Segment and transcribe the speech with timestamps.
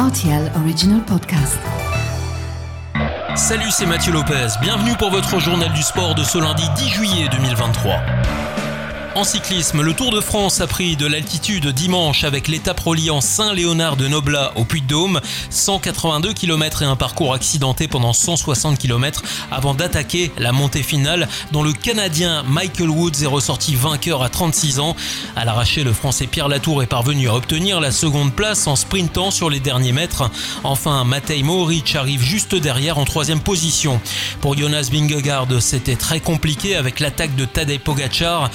[0.00, 1.58] RTL Original Podcast.
[3.36, 4.46] Salut, c'est Mathieu Lopez.
[4.62, 7.96] Bienvenue pour votre journal du sport de ce lundi 10 juillet 2023.
[9.16, 13.96] En cyclisme, le Tour de France a pris de l'altitude dimanche avec l'étape reliant Saint-Léonard
[13.96, 15.20] de Noblat au Puy-de-Dôme,
[15.50, 21.64] 182 km et un parcours accidenté pendant 160 km avant d'attaquer la montée finale dont
[21.64, 24.94] le Canadien Michael Woods est ressorti vainqueur à 36 ans.
[25.34, 29.32] À l'arraché, le Français Pierre Latour est parvenu à obtenir la seconde place en sprintant
[29.32, 30.30] sur les derniers mètres.
[30.62, 34.00] Enfin, Matej Mohoric arrive juste derrière en troisième position.
[34.40, 38.50] Pour Jonas Vingegaard, c'était très compliqué avec l'attaque de Tadej Pogacar.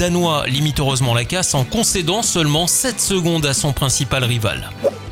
[0.00, 4.70] Danois limite heureusement la casse en concédant seulement 7 secondes à son principal rival.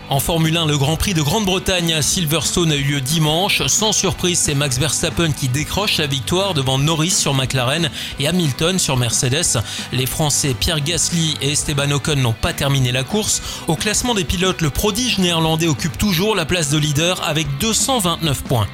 [0.09, 3.67] En Formule 1, le Grand Prix de Grande-Bretagne à Silverstone a eu lieu dimanche.
[3.67, 8.79] Sans surprise, c'est Max Verstappen qui décroche la victoire devant Norris sur McLaren et Hamilton
[8.79, 9.61] sur Mercedes.
[9.93, 13.43] Les Français Pierre Gasly et Esteban Ocon n'ont pas terminé la course.
[13.67, 18.43] Au classement des pilotes, le prodige néerlandais occupe toujours la place de leader avec 229
[18.43, 18.67] points.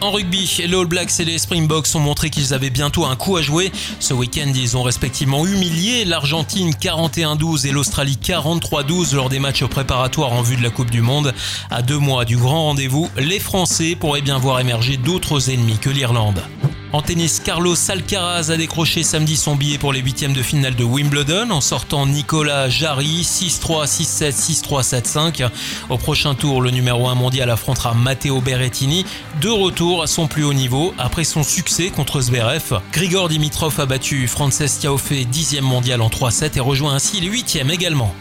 [0.00, 3.36] En rugby, les All Blacks et les Springboks ont montré qu'ils avaient bientôt un coup
[3.36, 3.72] à jouer.
[3.98, 10.32] Ce week-end, ils ont respectivement humilié l'Argentine 41-12 et l'Australie 43-12 lors des matchs préparatoires
[10.32, 11.34] en vue de la Coupe du Monde.
[11.70, 15.90] À deux mois du grand rendez-vous, les Français pourraient bien voir émerger d'autres ennemis que
[15.90, 16.42] l'Irlande.
[16.90, 20.84] En tennis, Carlos Alcaraz a décroché samedi son billet pour les huitièmes de finale de
[20.84, 25.02] Wimbledon en sortant Nicolas Jarry 6-3, 6-7, 6-3,
[25.42, 25.50] 7-5.
[25.90, 29.04] Au prochain tour, le numéro 1 mondial affrontera Matteo Berrettini,
[29.42, 32.80] de retour à son plus haut niveau après son succès contre Zverev.
[32.90, 37.70] Grigor Dimitrov a battu Frances Tiaofe 10e mondial en 3-7 et rejoint ainsi les huitièmes
[37.70, 38.14] également.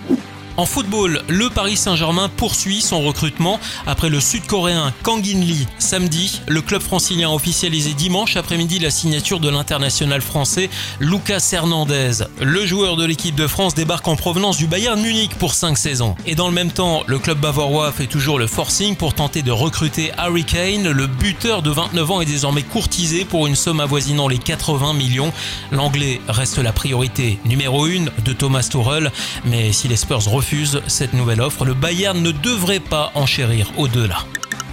[0.58, 6.41] En football, le Paris Saint-Germain poursuit son recrutement après le Sud-Coréen Kang In Lee samedi.
[6.47, 12.23] Le club francilien a officialisé dimanche après-midi la signature de l'international français Lucas Hernandez.
[12.41, 16.16] Le joueur de l'équipe de France débarque en provenance du Bayern Munich pour 5 saisons.
[16.25, 19.52] Et dans le même temps, le club bavarois fait toujours le forcing pour tenter de
[19.52, 20.89] recruter Harry Kane.
[20.89, 25.31] Le buteur de 29 ans est désormais courtisé pour une somme avoisinant les 80 millions.
[25.71, 29.11] L'anglais reste la priorité numéro 1 de Thomas Tuchel,
[29.45, 30.46] mais si les Spurs refusent
[30.87, 31.65] cette nouvelle offre.
[31.65, 34.19] Le Bayern ne devrait pas enchérir au-delà.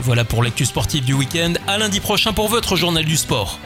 [0.01, 1.55] Voilà pour l'actu sportive du week-end.
[1.67, 3.59] À lundi prochain pour votre journal du sport.